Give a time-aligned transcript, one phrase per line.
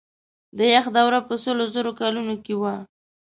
[0.57, 2.75] د یخ دوره په سلو زرو کلونو کې وه.